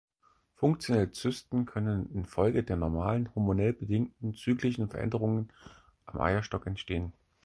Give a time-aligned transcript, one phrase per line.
[0.55, 5.53] Funktionelle Zysten können infolge der normalen, hormonell bedingten, zyklischen Veränderungen
[6.07, 7.13] am Eierstock entstehen.